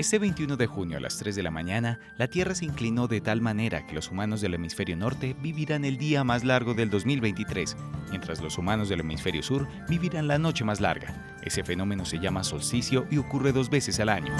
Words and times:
Este 0.00 0.18
21 0.18 0.56
de 0.56 0.66
junio 0.66 0.96
a 0.96 1.00
las 1.00 1.18
3 1.18 1.36
de 1.36 1.42
la 1.42 1.50
mañana, 1.50 2.00
la 2.16 2.26
Tierra 2.26 2.54
se 2.54 2.64
inclinó 2.64 3.06
de 3.06 3.20
tal 3.20 3.42
manera 3.42 3.86
que 3.86 3.94
los 3.94 4.10
humanos 4.10 4.40
del 4.40 4.54
hemisferio 4.54 4.96
norte 4.96 5.36
vivirán 5.42 5.84
el 5.84 5.98
día 5.98 6.24
más 6.24 6.42
largo 6.42 6.72
del 6.72 6.88
2023, 6.88 7.76
mientras 8.08 8.40
los 8.40 8.56
humanos 8.56 8.88
del 8.88 9.00
hemisferio 9.00 9.42
sur 9.42 9.68
vivirán 9.90 10.26
la 10.26 10.38
noche 10.38 10.64
más 10.64 10.80
larga. 10.80 11.36
Ese 11.42 11.64
fenómeno 11.64 12.06
se 12.06 12.18
llama 12.18 12.44
solsticio 12.44 13.06
y 13.10 13.18
ocurre 13.18 13.52
dos 13.52 13.68
veces 13.68 14.00
al 14.00 14.08
año. 14.08 14.34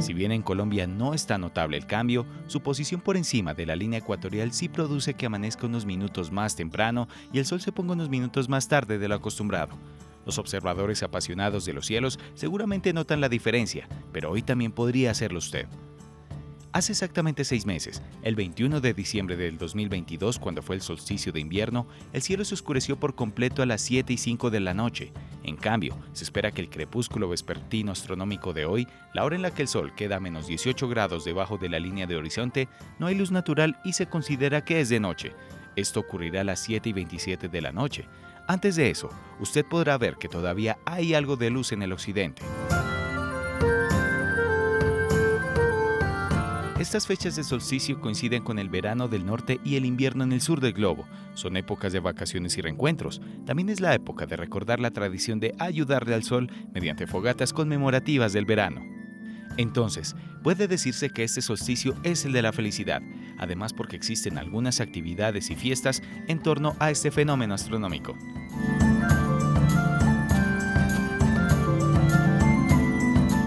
Si 0.00 0.12
bien 0.12 0.32
en 0.32 0.42
Colombia 0.42 0.88
no 0.88 1.14
está 1.14 1.38
notable 1.38 1.76
el 1.76 1.86
cambio, 1.86 2.26
su 2.48 2.60
posición 2.60 3.02
por 3.02 3.16
encima 3.16 3.54
de 3.54 3.66
la 3.66 3.76
línea 3.76 4.00
ecuatorial 4.00 4.52
sí 4.52 4.68
produce 4.68 5.14
que 5.14 5.26
amanezca 5.26 5.66
unos 5.66 5.86
minutos 5.86 6.32
más 6.32 6.56
temprano 6.56 7.06
y 7.32 7.38
el 7.38 7.46
sol 7.46 7.60
se 7.60 7.70
ponga 7.70 7.92
unos 7.92 8.08
minutos 8.08 8.48
más 8.48 8.66
tarde 8.66 8.98
de 8.98 9.06
lo 9.06 9.14
acostumbrado. 9.14 9.78
Los 10.24 10.38
observadores 10.38 11.02
apasionados 11.02 11.64
de 11.64 11.72
los 11.72 11.86
cielos 11.86 12.18
seguramente 12.34 12.92
notan 12.92 13.20
la 13.20 13.28
diferencia, 13.28 13.88
pero 14.12 14.30
hoy 14.30 14.42
también 14.42 14.72
podría 14.72 15.10
hacerlo 15.10 15.38
usted. 15.38 15.66
Hace 16.74 16.92
exactamente 16.92 17.44
seis 17.44 17.66
meses, 17.66 18.00
el 18.22 18.34
21 18.34 18.80
de 18.80 18.94
diciembre 18.94 19.36
del 19.36 19.58
2022, 19.58 20.38
cuando 20.38 20.62
fue 20.62 20.74
el 20.74 20.80
solsticio 20.80 21.30
de 21.30 21.40
invierno, 21.40 21.86
el 22.14 22.22
cielo 22.22 22.46
se 22.46 22.54
oscureció 22.54 22.98
por 22.98 23.14
completo 23.14 23.62
a 23.62 23.66
las 23.66 23.82
7 23.82 24.10
y 24.10 24.16
5 24.16 24.48
de 24.48 24.60
la 24.60 24.72
noche. 24.72 25.12
En 25.42 25.56
cambio, 25.56 25.98
se 26.14 26.24
espera 26.24 26.50
que 26.50 26.62
el 26.62 26.70
crepúsculo 26.70 27.28
vespertino 27.28 27.92
astronómico 27.92 28.54
de 28.54 28.64
hoy, 28.64 28.88
la 29.12 29.26
hora 29.26 29.36
en 29.36 29.42
la 29.42 29.50
que 29.52 29.60
el 29.60 29.68
Sol 29.68 29.94
queda 29.94 30.16
a 30.16 30.20
menos 30.20 30.46
18 30.46 30.88
grados 30.88 31.26
debajo 31.26 31.58
de 31.58 31.68
la 31.68 31.78
línea 31.78 32.06
de 32.06 32.16
horizonte, 32.16 32.68
no 32.98 33.06
hay 33.06 33.16
luz 33.16 33.30
natural 33.30 33.78
y 33.84 33.92
se 33.92 34.06
considera 34.06 34.64
que 34.64 34.80
es 34.80 34.88
de 34.88 34.98
noche. 34.98 35.32
Esto 35.76 36.00
ocurrirá 36.00 36.40
a 36.40 36.44
las 36.44 36.60
7 36.60 36.88
y 36.88 36.92
27 36.94 37.48
de 37.48 37.60
la 37.60 37.72
noche. 37.72 38.06
Antes 38.48 38.76
de 38.76 38.90
eso, 38.90 39.08
usted 39.40 39.64
podrá 39.64 39.96
ver 39.98 40.16
que 40.16 40.28
todavía 40.28 40.78
hay 40.84 41.14
algo 41.14 41.36
de 41.36 41.50
luz 41.50 41.72
en 41.72 41.82
el 41.82 41.92
occidente. 41.92 42.42
Estas 46.78 47.06
fechas 47.06 47.36
de 47.36 47.44
solsticio 47.44 48.00
coinciden 48.00 48.42
con 48.42 48.58
el 48.58 48.68
verano 48.68 49.06
del 49.06 49.24
norte 49.24 49.60
y 49.64 49.76
el 49.76 49.84
invierno 49.84 50.24
en 50.24 50.32
el 50.32 50.40
sur 50.40 50.60
del 50.60 50.72
globo. 50.72 51.06
Son 51.34 51.56
épocas 51.56 51.92
de 51.92 52.00
vacaciones 52.00 52.58
y 52.58 52.60
reencuentros. 52.60 53.20
También 53.46 53.68
es 53.68 53.80
la 53.80 53.94
época 53.94 54.26
de 54.26 54.36
recordar 54.36 54.80
la 54.80 54.90
tradición 54.90 55.38
de 55.38 55.54
ayudarle 55.60 56.14
al 56.14 56.24
sol 56.24 56.50
mediante 56.74 57.06
fogatas 57.06 57.52
conmemorativas 57.52 58.32
del 58.32 58.46
verano. 58.46 58.82
Entonces, 59.58 60.16
puede 60.42 60.66
decirse 60.66 61.10
que 61.10 61.22
este 61.22 61.40
solsticio 61.40 61.94
es 62.02 62.24
el 62.24 62.32
de 62.32 62.42
la 62.42 62.52
felicidad, 62.52 63.00
además 63.38 63.72
porque 63.72 63.96
existen 63.96 64.38
algunas 64.38 64.80
actividades 64.80 65.50
y 65.50 65.56
fiestas 65.56 66.02
en 66.28 66.38
torno 66.38 66.76
a 66.78 66.90
este 66.90 67.10
fenómeno 67.10 67.54
astronómico. 67.54 68.16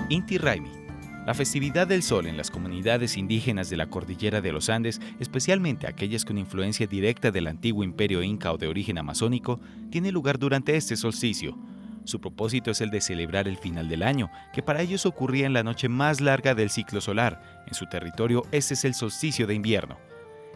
Inti 0.09 0.37
Raimi 0.37 0.85
la 1.25 1.33
festividad 1.33 1.87
del 1.87 2.03
sol 2.03 2.27
en 2.27 2.37
las 2.37 2.51
comunidades 2.51 3.17
indígenas 3.17 3.71
de 3.71 3.77
la 3.77 3.87
cordillera 3.87 4.41
de 4.41 4.51
los 4.51 4.69
Andes, 4.69 5.01
especialmente 5.19 5.87
aquellas 5.87 6.23
con 6.23 6.37
influencia 6.37 6.85
directa 6.85 7.31
del 7.31 7.47
antiguo 7.47 7.83
imperio 7.83 8.21
inca 8.21 8.53
o 8.53 8.59
de 8.59 8.67
origen 8.67 8.99
amazónico, 8.99 9.59
tiene 9.89 10.11
lugar 10.11 10.37
durante 10.37 10.75
este 10.75 10.95
solsticio. 10.95 11.57
Su 12.05 12.21
propósito 12.21 12.71
es 12.71 12.81
el 12.81 12.89
de 12.89 13.01
celebrar 13.01 13.47
el 13.47 13.57
final 13.57 13.89
del 13.89 14.03
año, 14.03 14.31
que 14.53 14.63
para 14.63 14.81
ellos 14.81 15.05
ocurría 15.05 15.45
en 15.45 15.53
la 15.53 15.63
noche 15.63 15.89
más 15.89 16.21
larga 16.21 16.55
del 16.55 16.69
ciclo 16.69 17.01
solar. 17.01 17.63
En 17.67 17.73
su 17.73 17.87
territorio, 17.87 18.43
este 18.51 18.75
es 18.75 18.85
el 18.85 18.93
solsticio 18.93 19.45
de 19.45 19.55
invierno. 19.55 19.97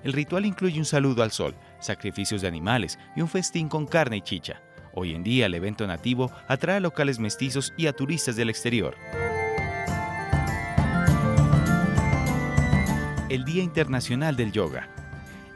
El 0.03 0.13
ritual 0.13 0.45
incluye 0.45 0.79
un 0.79 0.85
saludo 0.85 1.23
al 1.23 1.31
sol, 1.31 1.55
sacrificios 1.79 2.41
de 2.41 2.47
animales 2.47 2.97
y 3.15 3.21
un 3.21 3.27
festín 3.27 3.67
con 3.67 3.85
carne 3.85 4.17
y 4.17 4.21
chicha. 4.21 4.61
Hoy 4.93 5.13
en 5.13 5.23
día 5.23 5.47
el 5.47 5.53
evento 5.53 5.85
nativo 5.85 6.31
atrae 6.47 6.77
a 6.77 6.79
locales 6.79 7.19
mestizos 7.19 7.73
y 7.77 7.87
a 7.87 7.93
turistas 7.93 8.35
del 8.35 8.49
exterior. 8.49 8.95
el 13.29 13.45
Día 13.45 13.61
Internacional 13.61 14.35
del 14.35 14.51
Yoga. 14.51 14.89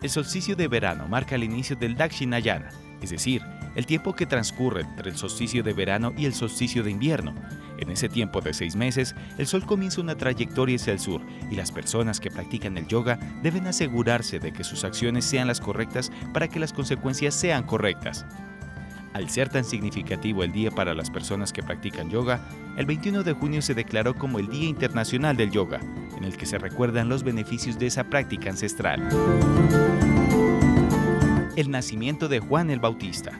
El 0.01 0.09
solsticio 0.09 0.55
de 0.55 0.67
verano 0.67 1.07
marca 1.07 1.35
el 1.35 1.43
inicio 1.43 1.75
del 1.75 1.95
Dakshinayana, 1.95 2.69
es 3.01 3.09
decir, 3.09 3.41
el 3.75 3.85
tiempo 3.85 4.15
que 4.15 4.25
transcurre 4.25 4.81
entre 4.81 5.09
el 5.09 5.17
solsticio 5.17 5.63
de 5.63 5.73
verano 5.73 6.13
y 6.17 6.25
el 6.25 6.33
solsticio 6.33 6.83
de 6.83 6.91
invierno. 6.91 7.33
En 7.77 7.89
ese 7.89 8.09
tiempo 8.09 8.41
de 8.41 8.53
seis 8.53 8.75
meses, 8.75 9.15
el 9.37 9.47
sol 9.47 9.65
comienza 9.65 10.01
una 10.01 10.15
trayectoria 10.15 10.75
hacia 10.75 10.93
el 10.93 10.99
sur 10.99 11.21
y 11.49 11.55
las 11.55 11.71
personas 11.71 12.19
que 12.19 12.31
practican 12.31 12.77
el 12.77 12.87
yoga 12.87 13.19
deben 13.41 13.67
asegurarse 13.67 14.39
de 14.39 14.53
que 14.53 14.63
sus 14.63 14.83
acciones 14.83 15.25
sean 15.25 15.47
las 15.47 15.59
correctas 15.59 16.11
para 16.33 16.47
que 16.47 16.59
las 16.59 16.73
consecuencias 16.73 17.33
sean 17.33 17.63
correctas. 17.63 18.25
Al 19.13 19.29
ser 19.29 19.49
tan 19.49 19.63
significativo 19.63 20.43
el 20.43 20.51
día 20.51 20.71
para 20.71 20.95
las 20.95 21.11
personas 21.11 21.53
que 21.53 21.61
practican 21.61 22.09
yoga, 22.09 22.41
el 22.77 22.87
21 22.87 23.23
de 23.23 23.33
junio 23.33 23.61
se 23.61 23.75
declaró 23.75 24.15
como 24.15 24.39
el 24.39 24.49
Día 24.49 24.67
Internacional 24.67 25.37
del 25.37 25.51
Yoga, 25.51 25.79
en 26.17 26.23
el 26.23 26.35
que 26.35 26.47
se 26.47 26.57
recuerdan 26.57 27.09
los 27.09 27.21
beneficios 27.21 27.77
de 27.77 27.87
esa 27.87 28.05
práctica 28.05 28.49
ancestral. 28.49 29.07
El 31.55 31.69
nacimiento 31.69 32.27
de 32.27 32.39
Juan 32.39 32.71
el 32.71 32.79
Bautista. 32.79 33.39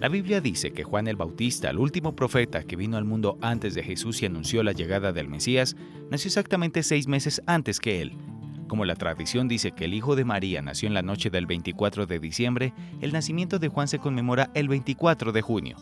La 0.00 0.08
Biblia 0.08 0.40
dice 0.40 0.72
que 0.72 0.84
Juan 0.84 1.08
el 1.08 1.16
Bautista, 1.16 1.70
el 1.70 1.78
último 1.78 2.14
profeta 2.14 2.64
que 2.64 2.76
vino 2.76 2.96
al 2.96 3.04
mundo 3.04 3.38
antes 3.40 3.74
de 3.74 3.82
Jesús 3.82 4.22
y 4.22 4.26
anunció 4.26 4.62
la 4.62 4.72
llegada 4.72 5.12
del 5.12 5.28
Mesías, 5.28 5.74
nació 6.10 6.28
exactamente 6.28 6.82
seis 6.82 7.08
meses 7.08 7.40
antes 7.46 7.80
que 7.80 8.02
él, 8.02 8.16
como 8.68 8.84
la 8.84 8.96
tradición 8.96 9.46
dice 9.46 9.72
que 9.72 9.84
el 9.84 9.94
hijo 9.94 10.16
de 10.16 10.24
María 10.24 10.60
nació 10.60 10.88
en 10.88 10.94
la 10.94 11.02
noche 11.02 11.30
del 11.30 11.46
24 11.46 12.06
de 12.06 12.18
diciembre, 12.18 12.74
el 13.00 13.12
nacimiento 13.12 13.58
de 13.58 13.68
Juan 13.68 13.86
se 13.86 14.00
conmemora 14.00 14.50
el 14.54 14.68
24 14.68 15.30
de 15.32 15.40
junio. 15.40 15.76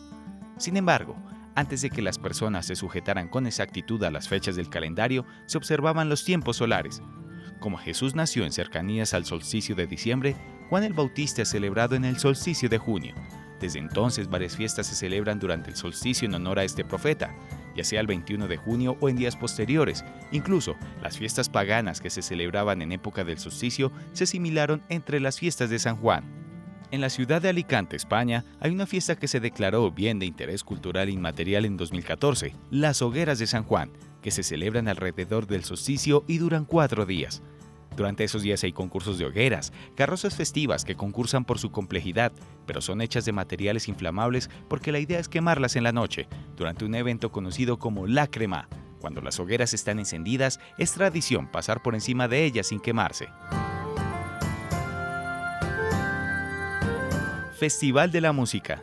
Sin 0.57 0.77
embargo, 0.77 1.15
antes 1.55 1.81
de 1.81 1.89
que 1.89 2.03
las 2.03 2.19
personas 2.19 2.67
se 2.67 2.75
sujetaran 2.75 3.27
con 3.27 3.47
exactitud 3.47 4.03
a 4.03 4.11
las 4.11 4.27
fechas 4.27 4.55
del 4.55 4.69
calendario, 4.69 5.25
se 5.47 5.57
observaban 5.57 6.09
los 6.09 6.23
tiempos 6.23 6.57
solares. 6.57 7.01
Como 7.59 7.77
Jesús 7.77 8.13
nació 8.13 8.45
en 8.45 8.51
cercanías 8.51 9.13
al 9.13 9.25
solsticio 9.25 9.75
de 9.75 9.87
diciembre, 9.87 10.35
Juan 10.69 10.83
el 10.83 10.93
Bautista 10.93 11.41
es 11.41 11.49
celebrado 11.49 11.95
en 11.95 12.05
el 12.05 12.17
solsticio 12.19 12.69
de 12.69 12.77
junio. 12.77 13.15
Desde 13.59 13.79
entonces 13.79 14.29
varias 14.29 14.55
fiestas 14.55 14.87
se 14.87 14.95
celebran 14.95 15.39
durante 15.39 15.69
el 15.69 15.75
solsticio 15.75 16.27
en 16.27 16.35
honor 16.35 16.59
a 16.59 16.63
este 16.63 16.83
profeta, 16.83 17.35
ya 17.75 17.83
sea 17.83 18.01
el 18.01 18.07
21 18.07 18.47
de 18.47 18.57
junio 18.57 18.97
o 18.99 19.09
en 19.09 19.15
días 19.15 19.35
posteriores. 19.35 20.03
Incluso 20.31 20.75
las 21.01 21.17
fiestas 21.17 21.49
paganas 21.49 22.01
que 22.01 22.09
se 22.09 22.21
celebraban 22.21 22.81
en 22.81 22.91
época 22.91 23.23
del 23.23 23.37
solsticio 23.37 23.91
se 24.13 24.25
asimilaron 24.25 24.81
entre 24.89 25.19
las 25.19 25.39
fiestas 25.39 25.69
de 25.69 25.79
San 25.79 25.97
Juan. 25.97 26.23
En 26.91 27.01
la 27.01 27.09
ciudad 27.09 27.41
de 27.41 27.49
Alicante, 27.49 27.95
España, 27.95 28.45
hay 28.59 28.71
una 28.71 28.85
fiesta 28.85 29.15
que 29.15 29.27
se 29.27 29.39
declaró 29.39 29.91
bien 29.91 30.19
de 30.19 30.27
interés 30.27 30.63
cultural 30.63 31.09
inmaterial 31.09 31.65
en 31.65 31.77
2014, 31.77 32.53
las 32.69 33.01
hogueras 33.01 33.39
de 33.39 33.47
San 33.47 33.63
Juan, 33.63 33.91
que 34.21 34.31
se 34.31 34.43
celebran 34.43 34.87
alrededor 34.87 35.47
del 35.47 35.63
solsticio 35.63 36.23
y 36.27 36.37
duran 36.37 36.65
cuatro 36.65 37.05
días. 37.05 37.41
Durante 37.95 38.25
esos 38.25 38.41
días 38.41 38.63
hay 38.63 38.73
concursos 38.73 39.17
de 39.17 39.25
hogueras, 39.25 39.71
carrozas 39.95 40.35
festivas 40.35 40.83
que 40.83 40.95
concursan 40.95 41.45
por 41.45 41.59
su 41.59 41.71
complejidad, 41.71 42.33
pero 42.65 42.81
son 42.81 43.01
hechas 43.01 43.25
de 43.25 43.31
materiales 43.31 43.87
inflamables 43.87 44.49
porque 44.67 44.91
la 44.91 44.99
idea 44.99 45.19
es 45.19 45.29
quemarlas 45.29 45.75
en 45.75 45.83
la 45.83 45.93
noche, 45.93 46.27
durante 46.57 46.83
un 46.83 46.95
evento 46.95 47.31
conocido 47.31 47.79
como 47.79 48.05
la 48.05 48.27
crema. 48.27 48.67
Cuando 48.99 49.21
las 49.21 49.39
hogueras 49.39 49.73
están 49.73 49.99
encendidas, 49.99 50.59
es 50.77 50.91
tradición 50.91 51.47
pasar 51.47 51.81
por 51.81 51.95
encima 51.95 52.27
de 52.27 52.43
ellas 52.43 52.67
sin 52.67 52.79
quemarse. 52.79 53.29
Festival 57.57 58.11
de 58.11 58.19
la 58.19 58.33
Música. 58.33 58.81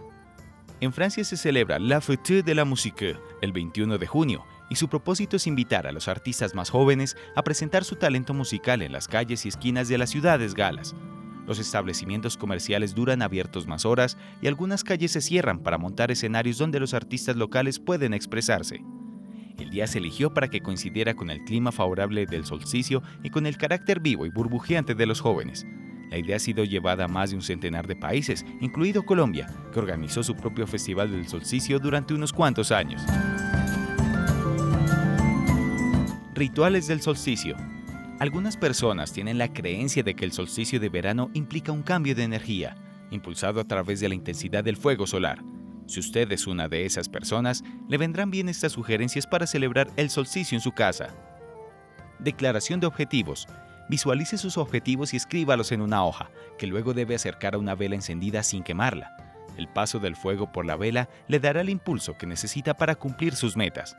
En 0.81 0.93
Francia 0.93 1.23
se 1.25 1.37
celebra 1.37 1.79
la 1.79 2.00
Fête 2.00 2.43
de 2.43 2.55
la 2.55 2.65
Musique 2.65 3.17
el 3.43 3.53
21 3.53 3.99
de 3.99 4.06
junio 4.06 4.44
y 4.72 4.75
su 4.75 4.88
propósito 4.88 5.37
es 5.37 5.47
invitar 5.47 5.87
a 5.87 5.93
los 5.93 6.09
artistas 6.09 6.55
más 6.55 6.71
jóvenes 6.71 7.15
a 7.37 7.43
presentar 7.43 7.85
su 7.85 7.97
talento 7.97 8.32
musical 8.32 8.81
en 8.81 8.93
las 8.93 9.06
calles 9.06 9.44
y 9.44 9.50
esquinas 9.50 9.87
de 9.88 9.99
las 9.99 10.08
ciudades 10.08 10.55
galas. 10.55 10.97
Los 11.47 11.58
establecimientos 11.58 12.38
comerciales 12.38 12.94
duran 12.94 13.20
abiertos 13.20 13.67
más 13.67 13.85
horas 13.85 14.17
y 14.41 14.47
algunas 14.47 14.82
calles 14.82 15.11
se 15.11 15.20
cierran 15.20 15.58
para 15.58 15.76
montar 15.76 16.11
escenarios 16.11 16.56
donde 16.56 16.81
los 16.81 16.94
artistas 16.94 17.37
locales 17.37 17.81
pueden 17.81 18.14
expresarse. 18.14 18.82
El 19.58 19.69
día 19.69 19.87
se 19.87 19.99
eligió 19.99 20.32
para 20.32 20.49
que 20.49 20.62
coincidiera 20.62 21.12
con 21.12 21.29
el 21.29 21.44
clima 21.44 21.70
favorable 21.70 22.25
del 22.25 22.47
solsticio 22.47 23.02
y 23.23 23.29
con 23.29 23.44
el 23.44 23.58
carácter 23.58 24.00
vivo 24.00 24.25
y 24.25 24.31
burbujeante 24.31 24.94
de 24.94 25.05
los 25.05 25.20
jóvenes. 25.20 25.67
La 26.08 26.17
idea 26.17 26.37
ha 26.37 26.38
sido 26.38 26.64
llevada 26.64 27.05
a 27.05 27.08
más 27.08 27.29
de 27.29 27.37
un 27.37 27.43
centenar 27.43 27.87
de 27.87 27.97
países, 27.97 28.47
incluido 28.62 29.02
Colombia, 29.02 29.49
que 29.70 29.81
organizó 29.81 30.23
su 30.23 30.35
propio 30.35 30.67
Festival 30.67 31.11
del 31.11 31.29
Solsticio 31.29 31.79
durante 31.79 32.14
unos 32.14 32.32
cuantos 32.32 32.73
años. 32.73 33.02
Rituales 36.43 36.89
del 36.89 37.00
solsticio. 37.00 37.56
Algunas 38.19 38.56
personas 38.56 39.12
tienen 39.12 39.39
la 39.39 39.53
creencia 39.53 40.03
de 40.03 40.17
que 40.17 40.25
el 40.25 40.33
solsticio 40.33 40.81
de 40.81 40.89
verano 40.89 41.31
implica 41.35 41.71
un 41.71 41.85
cambio 41.85 42.17
de 42.17 42.25
energía, 42.25 42.75
impulsado 43.12 43.61
a 43.61 43.65
través 43.65 44.00
de 44.00 44.09
la 44.09 44.17
intensidad 44.17 44.65
del 44.65 44.77
fuego 44.77 45.06
solar. 45.06 45.41
Si 45.87 46.00
usted 46.00 46.33
es 46.33 46.49
una 46.49 46.67
de 46.67 46.85
esas 46.85 47.09
personas, 47.09 47.62
le 47.89 47.97
vendrán 47.97 48.33
bien 48.33 48.49
estas 48.49 48.73
sugerencias 48.73 49.25
para 49.25 49.47
celebrar 49.47 49.89
el 49.97 50.11
solsticio 50.11 50.56
en 50.56 50.62
su 50.62 50.73
casa. 50.73 51.15
Declaración 52.19 52.81
de 52.81 52.88
objetivos. 52.88 53.47
Visualice 53.88 54.37
sus 54.37 54.59
objetivos 54.59 55.15
y 55.15 55.19
escríbalos 55.19 55.71
en 55.71 55.81
una 55.81 56.05
hoja, 56.05 56.29
que 56.59 56.67
luego 56.67 56.93
debe 56.93 57.15
acercar 57.15 57.55
a 57.55 57.59
una 57.59 57.77
vela 57.77 57.95
encendida 57.95 58.43
sin 58.43 58.65
quemarla. 58.65 59.17
El 59.56 59.69
paso 59.69 60.00
del 60.00 60.17
fuego 60.17 60.50
por 60.50 60.67
la 60.67 60.75
vela 60.75 61.09
le 61.29 61.38
dará 61.38 61.61
el 61.61 61.71
impulso 61.71 62.19
que 62.19 62.27
necesita 62.27 62.75
para 62.75 62.97
cumplir 62.97 63.37
sus 63.37 63.56
metas. 63.56 63.95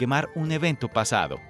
Quemar 0.00 0.30
un 0.34 0.50
evento 0.50 0.88
pasado. 0.88 1.42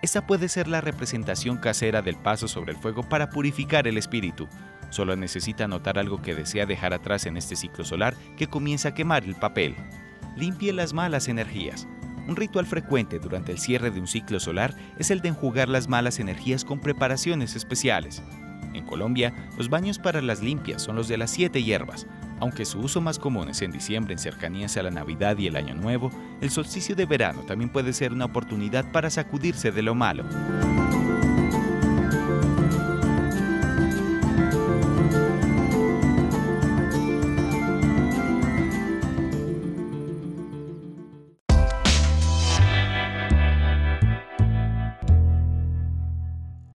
Esta 0.00 0.28
puede 0.28 0.48
ser 0.48 0.68
la 0.68 0.80
representación 0.80 1.56
casera 1.56 2.02
del 2.02 2.14
paso 2.14 2.46
sobre 2.46 2.70
el 2.70 2.78
fuego 2.78 3.02
para 3.02 3.30
purificar 3.30 3.88
el 3.88 3.98
espíritu. 3.98 4.46
Solo 4.90 5.16
necesita 5.16 5.66
notar 5.66 5.98
algo 5.98 6.22
que 6.22 6.36
desea 6.36 6.66
dejar 6.66 6.94
atrás 6.94 7.26
en 7.26 7.36
este 7.36 7.56
ciclo 7.56 7.84
solar 7.84 8.14
que 8.36 8.46
comienza 8.46 8.90
a 8.90 8.94
quemar 8.94 9.24
el 9.24 9.34
papel. 9.34 9.74
Limpie 10.36 10.72
las 10.72 10.92
malas 10.92 11.26
energías. 11.26 11.88
Un 12.28 12.36
ritual 12.36 12.66
frecuente 12.66 13.18
durante 13.18 13.50
el 13.50 13.58
cierre 13.58 13.90
de 13.90 13.98
un 13.98 14.06
ciclo 14.06 14.38
solar 14.38 14.72
es 15.00 15.10
el 15.10 15.20
de 15.20 15.30
enjugar 15.30 15.68
las 15.68 15.88
malas 15.88 16.20
energías 16.20 16.64
con 16.64 16.78
preparaciones 16.78 17.56
especiales. 17.56 18.22
En 18.72 18.86
Colombia, 18.86 19.34
los 19.58 19.68
baños 19.68 19.98
para 19.98 20.22
las 20.22 20.44
limpias 20.44 20.80
son 20.80 20.94
los 20.94 21.08
de 21.08 21.16
las 21.16 21.32
siete 21.32 21.64
hierbas. 21.64 22.06
Aunque 22.40 22.64
su 22.64 22.80
uso 22.80 23.00
más 23.00 23.18
común 23.18 23.48
es 23.48 23.62
en 23.62 23.70
diciembre 23.72 24.12
en 24.12 24.18
cercanías 24.18 24.76
a 24.76 24.82
la 24.82 24.90
Navidad 24.90 25.38
y 25.38 25.46
el 25.46 25.56
Año 25.56 25.74
Nuevo, 25.74 26.10
el 26.40 26.50
solsticio 26.50 26.94
de 26.94 27.06
verano 27.06 27.42
también 27.42 27.70
puede 27.70 27.92
ser 27.92 28.12
una 28.12 28.26
oportunidad 28.26 28.90
para 28.92 29.10
sacudirse 29.10 29.72
de 29.72 29.82
lo 29.82 29.94
malo. 29.94 30.24